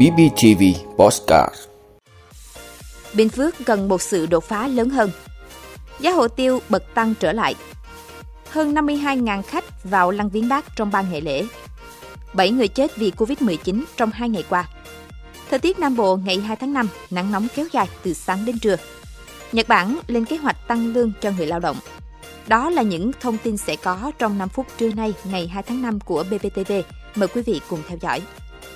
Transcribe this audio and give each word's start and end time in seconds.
BBTV 0.00 0.62
Postcard 0.96 1.54
Bình 3.14 3.28
Phước 3.28 3.54
cần 3.64 3.88
một 3.88 4.02
sự 4.02 4.26
đột 4.26 4.44
phá 4.44 4.68
lớn 4.68 4.90
hơn. 4.90 5.10
Giá 6.00 6.10
hồ 6.10 6.28
tiêu 6.28 6.60
bật 6.68 6.94
tăng 6.94 7.14
trở 7.20 7.32
lại. 7.32 7.54
Hơn 8.50 8.74
52.000 8.74 9.42
khách 9.42 9.84
vào 9.84 10.10
lăng 10.10 10.30
viếng 10.30 10.48
bác 10.48 10.76
trong 10.76 10.90
3 10.90 11.02
ngày 11.02 11.20
lễ. 11.20 11.44
7 12.32 12.50
người 12.50 12.68
chết 12.68 12.96
vì 12.96 13.12
Covid-19 13.16 13.84
trong 13.96 14.10
2 14.10 14.28
ngày 14.28 14.44
qua. 14.48 14.68
Thời 15.50 15.58
tiết 15.58 15.78
Nam 15.78 15.96
Bộ 15.96 16.16
ngày 16.16 16.40
2 16.40 16.56
tháng 16.56 16.72
5, 16.72 16.88
nắng 17.10 17.32
nóng 17.32 17.46
kéo 17.54 17.66
dài 17.72 17.88
từ 18.02 18.14
sáng 18.14 18.44
đến 18.44 18.58
trưa. 18.58 18.76
Nhật 19.52 19.68
Bản 19.68 19.98
lên 20.06 20.24
kế 20.24 20.36
hoạch 20.36 20.68
tăng 20.68 20.92
lương 20.92 21.12
cho 21.20 21.30
người 21.30 21.46
lao 21.46 21.60
động. 21.60 21.76
Đó 22.48 22.70
là 22.70 22.82
những 22.82 23.10
thông 23.20 23.38
tin 23.38 23.56
sẽ 23.56 23.76
có 23.76 24.12
trong 24.18 24.38
5 24.38 24.48
phút 24.48 24.66
trưa 24.78 24.92
nay 24.92 25.14
ngày 25.24 25.46
2 25.46 25.62
tháng 25.62 25.82
5 25.82 26.00
của 26.00 26.24
BBTV. 26.30 26.72
Mời 27.14 27.28
quý 27.28 27.42
vị 27.42 27.60
cùng 27.68 27.80
theo 27.88 27.98
dõi. 28.00 28.20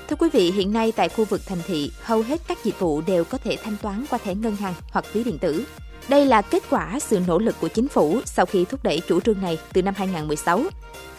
Thưa 0.09 0.17
quý 0.17 0.29
vị, 0.33 0.51
hiện 0.51 0.73
nay 0.73 0.93
tại 0.97 1.09
khu 1.09 1.25
vực 1.25 1.41
thành 1.47 1.59
thị, 1.67 1.91
hầu 2.03 2.23
hết 2.23 2.41
các 2.49 2.65
dịch 2.65 2.79
vụ 2.79 3.01
đều 3.01 3.25
có 3.25 3.39
thể 3.39 3.57
thanh 3.65 3.77
toán 3.83 4.05
qua 4.11 4.19
thẻ 4.25 4.35
ngân 4.35 4.57
hàng 4.57 4.75
hoặc 4.91 5.05
ví 5.13 5.25
điện 5.25 5.39
tử. 5.39 5.65
Đây 6.09 6.27
là 6.27 6.43
kết 6.43 6.63
quả 6.71 6.99
sự 7.01 7.21
nỗ 7.27 7.39
lực 7.39 7.57
của 7.61 7.69
chính 7.69 7.89
phủ 7.89 8.21
sau 8.25 8.47
khi 8.47 8.65
thúc 8.65 8.83
đẩy 8.83 9.01
chủ 9.09 9.21
trương 9.21 9.41
này 9.41 9.59
từ 9.73 9.83
năm 9.83 9.95
2016. 9.97 10.63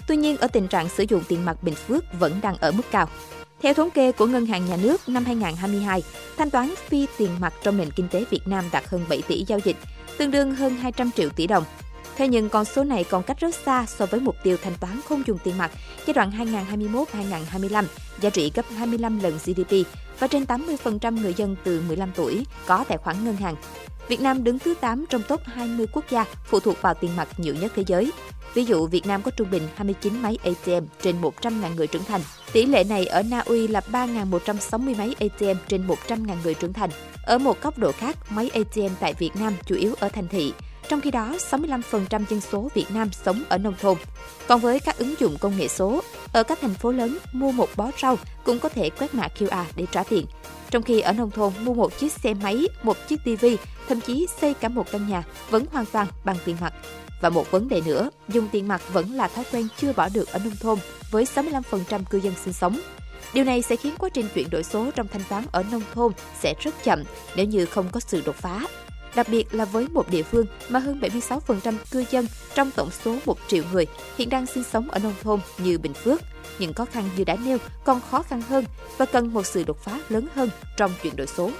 Tuy 0.07 0.17
nhiên, 0.17 0.37
ở 0.37 0.47
tình 0.47 0.67
trạng 0.67 0.89
sử 0.89 1.05
dụng 1.09 1.23
tiền 1.27 1.45
mặt 1.45 1.63
Bình 1.63 1.75
Phước 1.75 2.03
vẫn 2.19 2.39
đang 2.41 2.57
ở 2.57 2.71
mức 2.71 2.83
cao. 2.91 3.09
Theo 3.61 3.73
thống 3.73 3.89
kê 3.89 4.11
của 4.11 4.25
Ngân 4.25 4.45
hàng 4.45 4.65
Nhà 4.65 4.77
nước 4.83 5.09
năm 5.09 5.25
2022, 5.25 6.03
thanh 6.37 6.49
toán 6.49 6.73
phi 6.87 7.05
tiền 7.17 7.29
mặt 7.39 7.53
trong 7.63 7.77
nền 7.77 7.91
kinh 7.91 8.07
tế 8.07 8.25
Việt 8.29 8.47
Nam 8.47 8.65
đạt 8.71 8.83
hơn 8.87 9.05
7 9.09 9.21
tỷ 9.21 9.43
giao 9.47 9.59
dịch, 9.59 9.77
tương 10.17 10.31
đương 10.31 10.55
hơn 10.55 10.75
200 10.75 11.11
triệu 11.11 11.29
tỷ 11.29 11.47
đồng. 11.47 11.63
Thế 12.17 12.27
nhưng 12.27 12.49
con 12.49 12.65
số 12.65 12.83
này 12.83 13.03
còn 13.03 13.23
cách 13.23 13.39
rất 13.39 13.55
xa 13.55 13.85
so 13.85 14.05
với 14.05 14.19
mục 14.19 14.35
tiêu 14.43 14.57
thanh 14.63 14.75
toán 14.79 14.99
không 15.09 15.23
dùng 15.27 15.37
tiền 15.43 15.57
mặt 15.57 15.71
giai 16.05 16.13
đoạn 16.13 16.31
2021-2025, 16.31 17.83
giá 18.21 18.29
trị 18.29 18.51
gấp 18.55 18.65
25 18.77 19.19
lần 19.19 19.37
GDP 19.45 19.75
và 20.19 20.27
trên 20.27 20.43
80% 20.43 21.21
người 21.21 21.33
dân 21.33 21.55
từ 21.63 21.81
15 21.87 22.11
tuổi 22.15 22.45
có 22.65 22.85
tài 22.87 22.97
khoản 22.97 23.25
ngân 23.25 23.35
hàng. 23.35 23.55
Việt 24.07 24.21
Nam 24.21 24.43
đứng 24.43 24.59
thứ 24.59 24.73
8 24.81 25.05
trong 25.09 25.21
top 25.27 25.41
20 25.45 25.87
quốc 25.91 26.05
gia 26.09 26.25
phụ 26.45 26.59
thuộc 26.59 26.81
vào 26.81 26.93
tiền 26.93 27.15
mặt 27.15 27.27
nhiều 27.37 27.55
nhất 27.55 27.71
thế 27.75 27.83
giới. 27.87 28.11
Ví 28.53 28.65
dụ, 28.65 28.87
Việt 28.87 29.05
Nam 29.05 29.21
có 29.21 29.31
trung 29.31 29.49
bình 29.51 29.67
29 29.75 30.21
máy 30.21 30.37
ATM 30.43 30.85
trên 31.01 31.21
100.000 31.21 31.75
người 31.75 31.87
trưởng 31.87 32.03
thành. 32.03 32.21
Tỷ 32.53 32.65
lệ 32.65 32.83
này 32.83 33.05
ở 33.05 33.23
Na 33.23 33.39
Uy 33.45 33.67
là 33.67 33.81
3.160 33.91 34.97
máy 34.97 35.15
ATM 35.19 35.57
trên 35.67 35.87
100.000 35.87 36.35
người 36.43 36.53
trưởng 36.53 36.73
thành. 36.73 36.89
Ở 37.23 37.37
một 37.37 37.61
góc 37.61 37.77
độ 37.77 37.91
khác, 37.91 38.17
máy 38.29 38.49
ATM 38.53 38.93
tại 38.99 39.13
Việt 39.13 39.35
Nam 39.35 39.53
chủ 39.65 39.75
yếu 39.75 39.93
ở 39.99 40.09
thành 40.09 40.27
thị, 40.27 40.53
trong 40.89 41.01
khi 41.01 41.11
đó 41.11 41.35
65% 41.51 42.01
dân 42.29 42.41
số 42.41 42.69
Việt 42.73 42.85
Nam 42.89 43.09
sống 43.11 43.43
ở 43.49 43.57
nông 43.57 43.73
thôn. 43.81 43.97
Còn 44.47 44.61
với 44.61 44.79
các 44.79 44.97
ứng 44.97 45.15
dụng 45.19 45.37
công 45.39 45.57
nghệ 45.57 45.67
số, 45.67 46.01
ở 46.33 46.43
các 46.43 46.59
thành 46.61 46.73
phố 46.73 46.91
lớn, 46.91 47.17
mua 47.31 47.51
một 47.51 47.69
bó 47.75 47.91
rau 48.01 48.17
cũng 48.43 48.59
có 48.59 48.69
thể 48.69 48.89
quét 48.89 49.15
mã 49.15 49.27
QR 49.39 49.63
để 49.75 49.85
trả 49.91 50.03
tiền. 50.03 50.25
Trong 50.69 50.83
khi 50.83 50.99
ở 50.99 51.13
nông 51.13 51.31
thôn, 51.31 51.53
mua 51.61 51.73
một 51.73 51.97
chiếc 51.99 52.11
xe 52.11 52.33
máy, 52.33 52.67
một 52.83 52.97
chiếc 53.07 53.19
TV, 53.23 53.45
thậm 53.89 54.01
chí 54.01 54.27
xây 54.41 54.53
cả 54.53 54.69
một 54.69 54.91
căn 54.91 55.09
nhà 55.09 55.23
vẫn 55.49 55.65
hoàn 55.71 55.85
toàn 55.85 56.07
bằng 56.23 56.37
tiền 56.45 56.55
mặt. 56.61 56.73
Và 57.21 57.29
một 57.29 57.51
vấn 57.51 57.69
đề 57.69 57.81
nữa, 57.85 58.09
dùng 58.29 58.47
tiền 58.47 58.67
mặt 58.67 58.81
vẫn 58.93 59.13
là 59.13 59.27
thói 59.27 59.45
quen 59.51 59.67
chưa 59.77 59.93
bỏ 59.93 60.09
được 60.13 60.31
ở 60.31 60.39
nông 60.39 60.55
thôn 60.59 60.79
với 61.11 61.25
65% 61.35 61.99
cư 62.09 62.17
dân 62.17 62.33
sinh 62.43 62.53
sống. 62.53 62.79
Điều 63.33 63.43
này 63.43 63.61
sẽ 63.61 63.75
khiến 63.75 63.93
quá 63.97 64.09
trình 64.13 64.27
chuyển 64.33 64.49
đổi 64.49 64.63
số 64.63 64.91
trong 64.95 65.07
thanh 65.07 65.23
toán 65.29 65.43
ở 65.51 65.63
nông 65.71 65.81
thôn 65.93 66.11
sẽ 66.39 66.53
rất 66.59 66.83
chậm 66.83 67.03
nếu 67.35 67.45
như 67.45 67.65
không 67.65 67.89
có 67.91 67.99
sự 67.99 68.21
đột 68.25 68.35
phá 68.35 68.61
đặc 69.15 69.27
biệt 69.29 69.53
là 69.53 69.65
với 69.65 69.87
một 69.87 70.09
địa 70.09 70.23
phương 70.23 70.45
mà 70.69 70.79
hơn 70.79 70.99
76% 70.99 71.73
cư 71.91 72.05
dân 72.11 72.27
trong 72.55 72.71
tổng 72.71 72.89
số 73.03 73.17
1 73.25 73.37
triệu 73.47 73.63
người 73.71 73.85
hiện 74.17 74.29
đang 74.29 74.45
sinh 74.45 74.63
sống 74.63 74.91
ở 74.91 74.99
nông 74.99 75.13
thôn 75.23 75.39
như 75.57 75.77
Bình 75.77 75.93
Phước. 75.93 76.21
Những 76.59 76.73
khó 76.73 76.85
khăn 76.85 77.09
như 77.17 77.23
đã 77.23 77.35
nêu 77.45 77.57
còn 77.83 78.01
khó 78.11 78.21
khăn 78.21 78.41
hơn 78.41 78.65
và 78.97 79.05
cần 79.05 79.33
một 79.33 79.45
sự 79.45 79.63
đột 79.63 79.77
phá 79.83 79.99
lớn 80.09 80.27
hơn 80.35 80.49
trong 80.77 80.91
chuyển 81.03 81.15
đổi 81.15 81.27
số. 81.27 81.51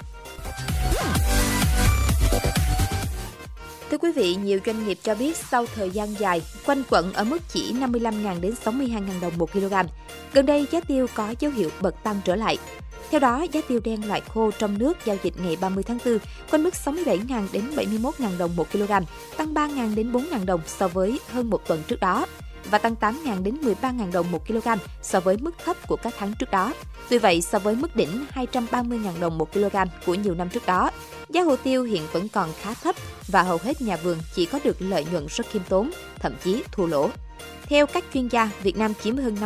Thưa 3.92 3.98
quý 3.98 4.12
vị, 4.12 4.36
nhiều 4.36 4.60
doanh 4.66 4.88
nghiệp 4.88 4.98
cho 5.04 5.16
biết 5.16 5.38
sau 5.38 5.66
thời 5.76 5.90
gian 5.90 6.20
dài 6.20 6.42
quanh 6.66 6.84
quẩn 6.90 7.14
ở 7.14 7.24
mức 7.24 7.38
chỉ 7.50 7.74
55.000 7.74 8.42
đến 8.42 8.54
62.000 8.66 9.22
đồng 9.22 9.38
một 9.38 9.52
kg, 9.52 9.74
gần 10.34 10.46
đây 10.46 10.68
giá 10.72 10.80
tiêu 10.80 11.08
có 11.16 11.34
dấu 11.40 11.52
hiệu 11.52 11.70
bật 11.82 12.04
tăng 12.04 12.22
trở 12.26 12.36
lại. 12.36 12.58
Theo 13.12 13.20
đó, 13.20 13.46
giá 13.52 13.62
tiêu 13.68 13.80
đen 13.84 14.08
loại 14.08 14.22
khô 14.22 14.52
trong 14.52 14.78
nước 14.78 14.98
giao 15.06 15.18
dịch 15.24 15.34
ngày 15.44 15.58
30 15.62 15.84
tháng 15.84 15.98
4 16.06 16.18
quanh 16.52 16.64
mức 16.64 16.74
67.000 16.86 17.48
đến 17.52 17.64
71.000 17.76 18.38
đồng 18.38 18.56
một 18.56 18.72
kg, 18.72 18.92
tăng 19.38 19.54
3.000 19.54 19.96
đến 19.96 20.12
4.000 20.12 20.46
đồng 20.46 20.62
so 20.68 20.88
với 20.88 21.20
hơn 21.32 21.50
một 21.50 21.68
tuần 21.68 21.84
trước 21.88 22.00
đó 22.00 22.26
và 22.72 22.78
tăng 22.78 22.96
8.000 23.00 23.44
đến 23.44 23.58
13.000 23.82 24.12
đồng 24.12 24.32
một 24.32 24.48
kg 24.48 24.68
so 25.02 25.20
với 25.20 25.38
mức 25.38 25.52
thấp 25.66 25.88
của 25.88 25.96
các 25.96 26.14
tháng 26.20 26.34
trước 26.40 26.52
đó. 26.52 26.74
Tuy 27.10 27.18
vậy, 27.18 27.42
so 27.42 27.60
với 27.60 27.76
mức 27.76 27.96
đỉnh 27.96 28.26
230.000 28.34 29.20
đồng 29.20 29.38
một 29.38 29.54
kg 29.54 29.76
của 30.06 30.14
nhiều 30.14 30.36
năm 30.36 30.50
trước 30.50 30.66
đó, 30.66 30.92
giá 31.30 31.42
hồ 31.42 31.56
tiêu 31.56 31.84
hiện 31.84 32.08
vẫn 32.12 32.30
còn 32.30 32.50
khá 32.62 32.74
thấp 32.74 32.96
và 33.28 33.44
hầu 33.44 33.58
hết 33.64 33.82
nhà 33.82 33.96
vườn 33.96 34.18
chỉ 34.36 34.46
có 34.46 34.60
được 34.64 34.78
lợi 34.80 35.06
nhuận 35.12 35.26
rất 35.30 35.48
khiêm 35.52 35.62
tốn, 35.70 35.92
thậm 36.20 36.34
chí 36.44 36.64
thua 36.72 36.86
lỗ. 36.86 37.10
Theo 37.70 37.88
các 37.88 38.04
chuyên 38.14 38.28
gia, 38.28 38.50
Việt 38.64 38.78
Nam 38.78 38.94
chiếm 39.04 39.18
hơn 39.18 39.38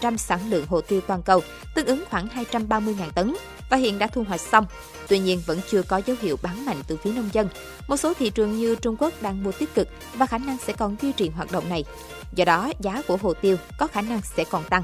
50% 0.00 0.16
sản 0.16 0.50
lượng 0.50 0.66
hồ 0.66 0.80
tiêu 0.80 1.00
toàn 1.00 1.22
cầu, 1.22 1.42
tương 1.74 1.86
ứng 1.86 2.04
khoảng 2.10 2.28
230.000 2.28 3.10
tấn 3.14 3.34
và 3.70 3.76
hiện 3.76 3.98
đã 3.98 4.06
thu 4.06 4.24
hoạch 4.28 4.40
xong. 4.40 4.66
Tuy 5.08 5.18
nhiên 5.18 5.42
vẫn 5.46 5.60
chưa 5.70 5.82
có 5.82 6.02
dấu 6.06 6.16
hiệu 6.20 6.36
bán 6.42 6.66
mạnh 6.66 6.82
từ 6.86 6.96
phía 6.96 7.12
nông 7.12 7.28
dân. 7.32 7.48
Một 7.88 7.96
số 7.96 8.14
thị 8.14 8.30
trường 8.30 8.58
như 8.58 8.74
Trung 8.74 8.96
Quốc 8.98 9.12
đang 9.20 9.42
mua 9.42 9.52
tích 9.52 9.74
cực 9.74 9.88
và 10.14 10.26
khả 10.26 10.38
năng 10.38 10.58
sẽ 10.58 10.72
còn 10.72 10.96
duy 11.02 11.12
trì 11.12 11.28
hoạt 11.28 11.52
động 11.52 11.68
này. 11.68 11.84
Do 12.34 12.44
đó, 12.44 12.72
giá 12.80 13.02
của 13.08 13.16
hồ 13.16 13.34
tiêu 13.34 13.56
có 13.78 13.86
khả 13.86 14.02
năng 14.02 14.20
sẽ 14.36 14.44
còn 14.44 14.64
tăng. 14.64 14.82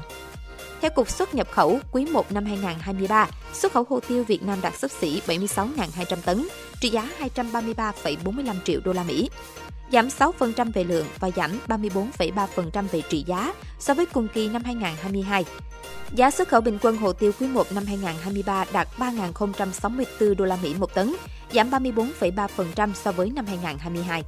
Theo 0.81 0.91
Cục 0.91 1.09
xuất 1.09 1.35
nhập 1.35 1.47
khẩu, 1.51 1.79
quý 1.91 2.05
1 2.05 2.31
năm 2.31 2.45
2023, 2.45 3.27
xuất 3.53 3.73
khẩu 3.73 3.85
hồ 3.89 3.99
tiêu 4.07 4.23
Việt 4.23 4.43
Nam 4.43 4.61
đạt 4.61 4.75
xấp 4.75 4.91
xỉ 4.91 5.21
76.200 5.27 6.17
tấn, 6.25 6.47
trị 6.81 6.89
giá 6.89 7.09
233,45 7.35 8.55
triệu 8.65 8.79
đô 8.83 8.93
la 8.93 9.03
Mỹ 9.03 9.29
giảm 9.91 10.07
6% 10.07 10.71
về 10.73 10.83
lượng 10.83 11.05
và 11.19 11.29
giảm 11.35 11.59
34,3% 11.67 12.87
về 12.91 13.01
trị 13.09 13.23
giá 13.27 13.53
so 13.79 13.93
với 13.93 14.05
cùng 14.05 14.27
kỳ 14.33 14.49
năm 14.49 14.63
2022. 14.63 15.45
Giá 16.13 16.31
xuất 16.31 16.47
khẩu 16.47 16.61
bình 16.61 16.77
quân 16.81 16.97
hồ 16.97 17.13
tiêu 17.13 17.31
quý 17.39 17.47
1 17.47 17.71
năm 17.71 17.85
2023 17.85 18.65
đạt 18.73 18.87
3.064 18.97 20.35
đô 20.35 20.45
la 20.45 20.57
Mỹ 20.63 20.75
một 20.79 20.93
tấn, 20.93 21.15
giảm 21.53 21.69
34,3% 21.69 22.93
so 22.93 23.11
với 23.11 23.29
năm 23.29 23.45
2022. 23.45 24.23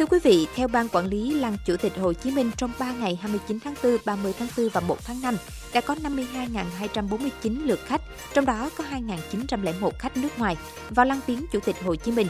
Thưa 0.00 0.06
quý 0.06 0.18
vị, 0.22 0.46
theo 0.54 0.68
Ban 0.68 0.88
Quản 0.88 1.06
lý 1.06 1.34
Lăng 1.34 1.56
Chủ 1.66 1.76
tịch 1.76 1.92
Hồ 1.98 2.12
Chí 2.12 2.30
Minh 2.30 2.50
trong 2.56 2.72
3 2.78 2.92
ngày 2.92 3.18
29 3.22 3.58
tháng 3.64 3.74
4, 3.82 3.96
30 4.04 4.34
tháng 4.38 4.48
4 4.56 4.68
và 4.68 4.80
1 4.80 5.04
tháng 5.04 5.20
5 5.20 5.36
đã 5.72 5.80
có 5.80 5.94
52.249 5.94 7.66
lượt 7.66 7.80
khách, 7.86 8.00
trong 8.34 8.44
đó 8.46 8.70
có 8.76 8.84
2.901 9.32 9.90
khách 9.98 10.16
nước 10.16 10.38
ngoài 10.38 10.56
vào 10.90 11.06
lăng 11.06 11.20
viếng 11.26 11.46
Chủ 11.52 11.60
tịch 11.60 11.76
Hồ 11.82 11.94
Chí 11.94 12.12
Minh. 12.12 12.26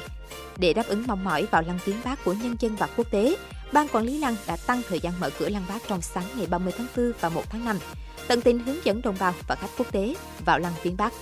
Để 0.58 0.72
đáp 0.72 0.86
ứng 0.86 1.06
mong 1.06 1.24
mỏi 1.24 1.46
vào 1.50 1.62
lăng 1.66 1.78
viếng 1.84 1.96
bác 2.04 2.24
của 2.24 2.32
nhân 2.32 2.56
dân 2.60 2.76
và 2.76 2.88
quốc 2.96 3.10
tế, 3.10 3.36
Ban 3.72 3.88
Quản 3.88 4.04
lý 4.04 4.18
Lăng 4.18 4.36
đã 4.46 4.56
tăng 4.66 4.82
thời 4.88 5.00
gian 5.00 5.12
mở 5.20 5.30
cửa 5.38 5.48
lăng 5.48 5.64
bác 5.68 5.88
trong 5.88 6.02
sáng 6.02 6.24
ngày 6.36 6.46
30 6.46 6.72
tháng 6.78 6.86
4 6.96 7.12
và 7.20 7.28
1 7.28 7.42
tháng 7.50 7.64
5, 7.64 7.78
tận 8.28 8.40
tình 8.40 8.58
hướng 8.58 8.84
dẫn 8.84 9.02
đồng 9.02 9.16
bào 9.20 9.34
và 9.48 9.54
khách 9.54 9.70
quốc 9.78 9.92
tế 9.92 10.14
vào 10.44 10.58
lăng 10.58 10.74
viếng 10.82 10.96
bác 10.96 11.12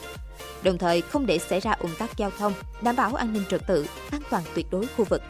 đồng 0.62 0.78
thời 0.78 1.00
không 1.00 1.26
để 1.26 1.38
xảy 1.38 1.60
ra 1.60 1.72
ủng 1.72 1.94
tắc 1.98 2.16
giao 2.16 2.30
thông, 2.38 2.52
đảm 2.82 2.96
bảo 2.96 3.14
an 3.14 3.32
ninh 3.32 3.42
trật 3.50 3.66
tự, 3.66 3.86
an 4.10 4.20
toàn 4.30 4.42
tuyệt 4.54 4.66
đối 4.70 4.86
khu 4.96 5.04
vực. 5.04 5.22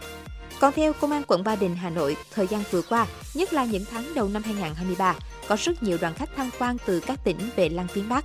Còn 0.60 0.72
theo 0.72 0.92
Công 0.92 1.12
an 1.12 1.22
quận 1.26 1.44
Ba 1.44 1.56
Đình, 1.56 1.76
Hà 1.76 1.90
Nội, 1.90 2.16
thời 2.34 2.46
gian 2.46 2.62
vừa 2.70 2.82
qua, 2.82 3.06
nhất 3.34 3.52
là 3.52 3.64
những 3.64 3.84
tháng 3.90 4.14
đầu 4.14 4.28
năm 4.28 4.42
2023, 4.42 5.14
có 5.48 5.56
rất 5.60 5.82
nhiều 5.82 5.98
đoàn 6.00 6.14
khách 6.14 6.30
tham 6.36 6.50
quan 6.58 6.76
từ 6.86 7.00
các 7.00 7.24
tỉnh 7.24 7.38
về 7.56 7.68
Lăng 7.68 7.86
Viếng 7.94 8.08
Bắc. 8.08 8.24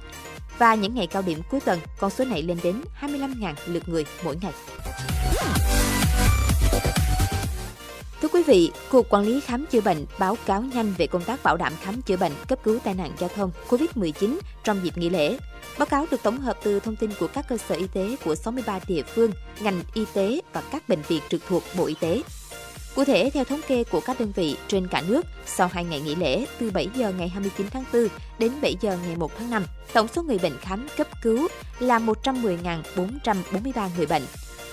Và 0.57 0.75
những 0.75 0.95
ngày 0.95 1.07
cao 1.07 1.21
điểm 1.21 1.41
cuối 1.49 1.59
tuần, 1.59 1.79
con 1.99 2.11
số 2.11 2.25
này 2.25 2.41
lên 2.41 2.57
đến 2.63 2.81
25.000 3.01 3.53
lượt 3.65 3.89
người 3.89 4.05
mỗi 4.23 4.37
ngày. 4.41 4.53
Quý 8.33 8.43
vị, 8.43 8.71
Cục 8.89 9.09
Quản 9.09 9.25
lý 9.25 9.39
Khám 9.39 9.65
chữa 9.65 9.81
bệnh 9.81 10.05
báo 10.19 10.37
cáo 10.45 10.61
nhanh 10.61 10.93
về 10.97 11.07
công 11.07 11.23
tác 11.23 11.43
bảo 11.43 11.57
đảm 11.57 11.73
khám 11.81 12.01
chữa 12.01 12.17
bệnh, 12.17 12.31
cấp 12.47 12.59
cứu 12.63 12.79
tai 12.83 12.93
nạn 12.93 13.11
giao 13.19 13.29
thông 13.35 13.51
COVID-19 13.69 14.37
trong 14.63 14.79
dịp 14.83 14.97
nghỉ 14.97 15.09
lễ. 15.09 15.37
Báo 15.77 15.85
cáo 15.85 16.05
được 16.11 16.23
tổng 16.23 16.39
hợp 16.39 16.57
từ 16.63 16.79
thông 16.79 16.95
tin 16.95 17.11
của 17.19 17.27
các 17.27 17.45
cơ 17.49 17.57
sở 17.57 17.75
y 17.75 17.87
tế 17.87 18.15
của 18.25 18.35
63 18.35 18.79
địa 18.87 19.01
phương, 19.03 19.31
ngành 19.61 19.83
y 19.93 20.05
tế 20.13 20.41
và 20.53 20.63
các 20.71 20.89
bệnh 20.89 21.01
viện 21.07 21.21
trực 21.29 21.41
thuộc 21.47 21.63
Bộ 21.77 21.85
Y 21.85 21.93
tế. 21.99 22.21
Cụ 22.95 23.03
thể, 23.03 23.29
theo 23.33 23.43
thống 23.43 23.61
kê 23.67 23.83
của 23.83 23.99
các 23.99 24.19
đơn 24.19 24.31
vị 24.35 24.55
trên 24.67 24.87
cả 24.87 25.03
nước, 25.07 25.25
sau 25.45 25.67
2 25.67 25.85
ngày 25.85 26.01
nghỉ 26.01 26.15
lễ 26.15 26.45
từ 26.59 26.71
7 26.71 26.89
giờ 26.95 27.13
ngày 27.17 27.29
29 27.29 27.67
tháng 27.71 27.83
4 27.93 28.07
đến 28.39 28.51
7 28.61 28.75
giờ 28.81 28.97
ngày 29.07 29.15
1 29.15 29.31
tháng 29.37 29.49
5, 29.49 29.63
tổng 29.93 30.07
số 30.07 30.23
người 30.23 30.37
bệnh 30.37 30.57
khám 30.61 30.87
cấp 30.97 31.07
cứu 31.21 31.47
là 31.79 31.99
110.443 31.99 33.89
người 33.97 34.05
bệnh. 34.05 34.23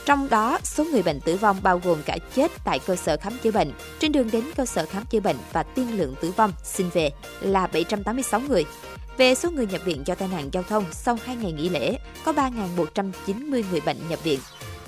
Trong 0.06 0.28
đó, 0.28 0.58
số 0.64 0.84
người 0.84 1.02
bệnh 1.02 1.20
tử 1.20 1.36
vong 1.36 1.56
bao 1.62 1.80
gồm 1.84 2.02
cả 2.02 2.18
chết 2.34 2.50
tại 2.64 2.78
cơ 2.78 2.96
sở 2.96 3.16
khám 3.16 3.38
chữa 3.42 3.50
bệnh, 3.50 3.72
trên 3.98 4.12
đường 4.12 4.30
đến 4.30 4.44
cơ 4.56 4.66
sở 4.66 4.86
khám 4.86 5.04
chữa 5.06 5.20
bệnh 5.20 5.36
và 5.52 5.62
tiên 5.62 5.98
lượng 5.98 6.14
tử 6.20 6.30
vong 6.30 6.52
xin 6.64 6.88
về 6.88 7.10
là 7.40 7.66
786 7.66 8.40
người. 8.40 8.64
Về 9.16 9.34
số 9.34 9.50
người 9.50 9.66
nhập 9.66 9.80
viện 9.84 10.02
do 10.06 10.14
tai 10.14 10.28
nạn 10.28 10.48
giao 10.52 10.62
thông 10.62 10.84
sau 10.92 11.18
2 11.24 11.36
ngày 11.36 11.52
nghỉ 11.52 11.68
lễ, 11.68 11.98
có 12.24 12.32
3.190 12.32 13.64
người 13.70 13.80
bệnh 13.80 14.08
nhập 14.08 14.24
viện. 14.24 14.40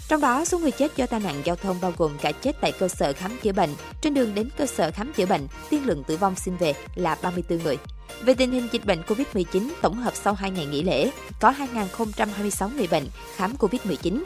Trong 0.09 0.20
đó, 0.20 0.44
số 0.44 0.59
người 0.59 0.70
chết 0.70 0.97
do 0.97 1.06
tai 1.06 1.20
nạn 1.20 1.43
giao 1.44 1.56
thông 1.56 1.81
bao 1.81 1.93
gồm 1.97 2.12
cả 2.20 2.32
chết 2.32 2.56
tại 2.61 2.73
cơ 2.73 2.88
sở 2.88 3.12
khám 3.12 3.38
chữa 3.43 3.53
bệnh, 3.53 3.70
trên 4.00 4.14
đường 4.14 4.35
đến 4.35 4.49
cơ 4.56 4.67
sở 4.67 4.91
khám 4.91 5.12
chữa 5.12 5.26
bệnh, 5.26 5.47
tiên 5.70 5.87
lượng 5.87 6.05
tử 6.05 6.17
vong 6.17 6.35
xin 6.37 6.56
về 6.56 6.75
là 6.94 7.17
34 7.23 7.62
người. 7.62 7.79
Về 8.23 8.35
tình 8.35 8.53
hình 8.53 8.69
dịch 8.73 8.85
bệnh 8.85 9.03
COVID-19 9.03 9.69
tổng 9.82 9.97
hợp 9.97 10.14
sau 10.17 10.35
2 10.35 10.50
ngày 10.50 10.67
nghỉ 10.67 10.82
lễ, 10.82 11.11
có 11.41 11.55
2.026 11.75 12.76
người 12.76 12.87
bệnh 12.87 13.06
khám 13.37 13.55
COVID-19. 13.59 14.23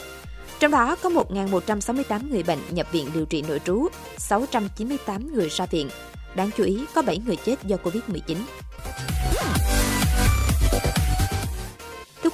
Trong 0.61 0.71
đó 0.71 0.97
có 1.03 1.11
1.168 1.11 2.31
người 2.31 2.43
bệnh 2.43 2.59
nhập 2.71 2.87
viện 2.93 3.09
điều 3.15 3.25
trị 3.25 3.45
nội 3.49 3.61
trú, 3.65 3.89
698 4.19 5.33
người 5.35 5.49
ra 5.49 5.67
viện. 5.67 5.89
Đáng 6.35 6.51
chú 6.57 6.65
ý, 6.65 6.85
có 6.95 7.03
7 7.03 7.19
người 7.27 7.37
chết 7.37 7.65
do 7.65 7.77
COVID-19. 7.77 8.37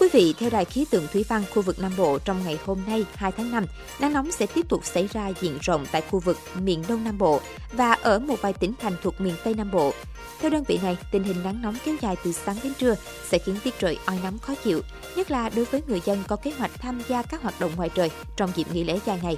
Quý 0.02 0.08
vị, 0.12 0.34
theo 0.38 0.50
Đài 0.50 0.64
khí 0.64 0.86
tượng 0.90 1.06
Thủy 1.12 1.24
văn 1.28 1.44
khu 1.54 1.62
vực 1.62 1.78
Nam 1.78 1.92
Bộ 1.96 2.18
trong 2.18 2.44
ngày 2.44 2.58
hôm 2.64 2.78
nay 2.86 3.04
2 3.14 3.32
tháng 3.32 3.50
5, 3.50 3.66
nắng 4.00 4.12
nóng 4.12 4.32
sẽ 4.32 4.46
tiếp 4.46 4.68
tục 4.68 4.84
xảy 4.84 5.08
ra 5.12 5.28
diện 5.40 5.58
rộng 5.62 5.86
tại 5.92 6.02
khu 6.10 6.20
vực 6.20 6.38
miền 6.60 6.84
Đông 6.88 7.04
Nam 7.04 7.18
Bộ 7.18 7.40
và 7.72 7.92
ở 7.92 8.18
một 8.18 8.42
vài 8.42 8.52
tỉnh 8.52 8.72
thành 8.80 8.92
thuộc 9.02 9.20
miền 9.20 9.34
Tây 9.44 9.54
Nam 9.54 9.70
Bộ. 9.70 9.92
Theo 10.40 10.50
đơn 10.50 10.64
vị 10.68 10.78
này, 10.82 10.96
tình 11.12 11.22
hình 11.22 11.42
nắng 11.44 11.62
nóng 11.62 11.76
kéo 11.84 11.94
dài 12.00 12.16
từ 12.24 12.32
sáng 12.32 12.56
đến 12.62 12.72
trưa 12.78 12.94
sẽ 13.28 13.38
khiến 13.38 13.56
tiết 13.64 13.78
trời 13.78 13.98
oi 14.06 14.18
nóng 14.22 14.38
khó 14.38 14.54
chịu, 14.64 14.82
nhất 15.16 15.30
là 15.30 15.48
đối 15.48 15.64
với 15.64 15.82
người 15.86 16.00
dân 16.04 16.22
có 16.28 16.36
kế 16.36 16.50
hoạch 16.50 16.70
tham 16.74 17.02
gia 17.08 17.22
các 17.22 17.42
hoạt 17.42 17.60
động 17.60 17.70
ngoài 17.76 17.90
trời 17.94 18.10
trong 18.36 18.50
dịp 18.56 18.66
nghỉ 18.72 18.84
lễ 18.84 18.98
dài 19.06 19.18
ngày. 19.22 19.36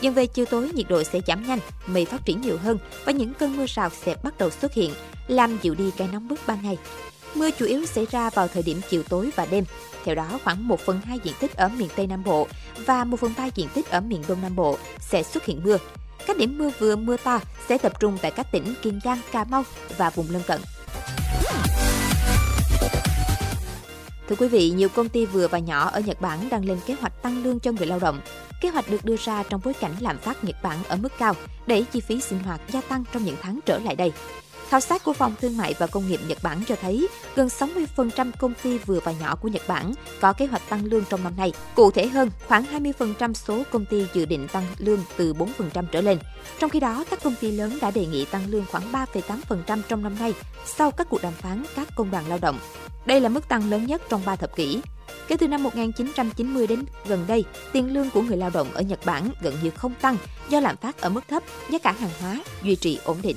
Dần 0.00 0.14
về 0.14 0.26
chiều 0.26 0.44
tối, 0.46 0.70
nhiệt 0.74 0.86
độ 0.88 1.02
sẽ 1.04 1.20
giảm 1.26 1.46
nhanh, 1.46 1.58
mây 1.86 2.04
phát 2.04 2.24
triển 2.24 2.40
nhiều 2.40 2.58
hơn 2.58 2.78
và 3.04 3.12
những 3.12 3.34
cơn 3.34 3.56
mưa 3.56 3.66
rào 3.68 3.90
sẽ 4.04 4.16
bắt 4.22 4.38
đầu 4.38 4.50
xuất 4.50 4.74
hiện, 4.74 4.92
làm 5.28 5.58
dịu 5.62 5.74
đi 5.74 5.90
cái 5.96 6.08
nóng 6.12 6.28
bức 6.28 6.40
ban 6.46 6.62
ngày. 6.62 6.78
Mưa 7.34 7.50
chủ 7.50 7.66
yếu 7.66 7.86
xảy 7.86 8.06
ra 8.10 8.30
vào 8.30 8.48
thời 8.48 8.62
điểm 8.62 8.80
chiều 8.90 9.02
tối 9.02 9.30
và 9.36 9.46
đêm. 9.46 9.64
Theo 10.04 10.14
đó, 10.14 10.38
khoảng 10.44 10.68
1 10.68 10.80
phần 10.80 11.00
2 11.00 11.18
diện 11.24 11.34
tích 11.40 11.56
ở 11.56 11.68
miền 11.68 11.88
Tây 11.96 12.06
Nam 12.06 12.24
Bộ 12.24 12.46
và 12.86 13.04
1 13.04 13.20
phần 13.20 13.34
3 13.38 13.46
diện 13.54 13.68
tích 13.74 13.90
ở 13.90 14.00
miền 14.00 14.22
Đông 14.28 14.42
Nam 14.42 14.56
Bộ 14.56 14.78
sẽ 15.00 15.22
xuất 15.22 15.44
hiện 15.44 15.60
mưa. 15.64 15.78
Các 16.26 16.36
điểm 16.38 16.58
mưa 16.58 16.70
vừa 16.78 16.96
mưa 16.96 17.16
to 17.16 17.40
sẽ 17.68 17.78
tập 17.78 18.00
trung 18.00 18.18
tại 18.22 18.30
các 18.30 18.46
tỉnh 18.52 18.74
Kiên 18.82 19.00
Giang, 19.04 19.18
Cà 19.32 19.44
Mau 19.44 19.64
và 19.96 20.10
vùng 20.10 20.26
lân 20.30 20.42
cận. 20.46 20.60
Thưa 24.28 24.36
quý 24.36 24.48
vị, 24.48 24.70
nhiều 24.70 24.88
công 24.88 25.08
ty 25.08 25.26
vừa 25.26 25.48
và 25.48 25.58
nhỏ 25.58 25.90
ở 25.90 26.00
Nhật 26.00 26.20
Bản 26.20 26.48
đang 26.48 26.64
lên 26.64 26.78
kế 26.86 26.94
hoạch 26.94 27.22
tăng 27.22 27.42
lương 27.42 27.60
cho 27.60 27.72
người 27.72 27.86
lao 27.86 27.98
động. 27.98 28.20
Kế 28.60 28.68
hoạch 28.68 28.90
được 28.90 29.04
đưa 29.04 29.16
ra 29.16 29.42
trong 29.42 29.60
bối 29.64 29.74
cảnh 29.74 29.94
lạm 30.00 30.18
phát 30.18 30.44
Nhật 30.44 30.56
Bản 30.62 30.78
ở 30.88 30.96
mức 30.96 31.12
cao, 31.18 31.34
đẩy 31.66 31.84
chi 31.92 32.00
phí 32.00 32.20
sinh 32.20 32.38
hoạt 32.38 32.60
gia 32.68 32.80
tăng 32.80 33.04
trong 33.12 33.24
những 33.24 33.36
tháng 33.42 33.60
trở 33.66 33.78
lại 33.78 33.96
đây. 33.96 34.12
Khảo 34.74 34.80
sát 34.80 35.04
của 35.04 35.12
Phòng 35.12 35.34
Thương 35.40 35.56
mại 35.56 35.74
và 35.78 35.86
Công 35.86 36.08
nghiệp 36.08 36.20
Nhật 36.28 36.38
Bản 36.42 36.62
cho 36.68 36.76
thấy 36.76 37.08
gần 37.36 37.48
60% 37.48 38.30
công 38.38 38.54
ty 38.62 38.78
vừa 38.78 39.00
và 39.00 39.12
nhỏ 39.12 39.36
của 39.36 39.48
Nhật 39.48 39.62
Bản 39.68 39.92
có 40.20 40.32
kế 40.32 40.46
hoạch 40.46 40.68
tăng 40.68 40.84
lương 40.84 41.04
trong 41.04 41.24
năm 41.24 41.32
nay. 41.36 41.52
Cụ 41.74 41.90
thể 41.90 42.06
hơn, 42.06 42.30
khoảng 42.48 42.64
20% 42.64 43.32
số 43.32 43.62
công 43.72 43.84
ty 43.84 44.06
dự 44.14 44.24
định 44.24 44.48
tăng 44.48 44.66
lương 44.78 45.00
từ 45.16 45.34
4% 45.34 45.84
trở 45.92 46.00
lên. 46.00 46.18
Trong 46.58 46.70
khi 46.70 46.80
đó, 46.80 47.04
các 47.10 47.22
công 47.22 47.34
ty 47.40 47.50
lớn 47.50 47.78
đã 47.80 47.90
đề 47.90 48.06
nghị 48.06 48.24
tăng 48.24 48.50
lương 48.50 48.64
khoảng 48.70 48.92
3,8% 48.92 49.82
trong 49.88 50.02
năm 50.02 50.16
nay 50.18 50.34
sau 50.66 50.90
các 50.90 51.06
cuộc 51.10 51.22
đàm 51.22 51.32
phán 51.32 51.64
các 51.76 51.88
công 51.96 52.10
đoàn 52.10 52.24
lao 52.28 52.38
động. 52.42 52.58
Đây 53.06 53.20
là 53.20 53.28
mức 53.28 53.48
tăng 53.48 53.70
lớn 53.70 53.86
nhất 53.86 54.02
trong 54.08 54.22
3 54.24 54.36
thập 54.36 54.56
kỷ. 54.56 54.80
Kể 55.28 55.36
từ 55.36 55.48
năm 55.48 55.62
1990 55.62 56.66
đến 56.66 56.84
gần 57.06 57.24
đây, 57.26 57.44
tiền 57.72 57.94
lương 57.94 58.10
của 58.10 58.22
người 58.22 58.36
lao 58.36 58.50
động 58.50 58.68
ở 58.74 58.82
Nhật 58.82 59.00
Bản 59.04 59.30
gần 59.42 59.54
như 59.62 59.70
không 59.70 59.94
tăng 60.00 60.16
do 60.48 60.60
lạm 60.60 60.76
phát 60.76 61.00
ở 61.00 61.08
mức 61.08 61.28
thấp, 61.28 61.42
giá 61.70 61.78
cả 61.78 61.92
hàng 61.92 62.10
hóa 62.20 62.40
duy 62.62 62.76
trì 62.76 62.98
ổn 63.04 63.16
định. 63.22 63.36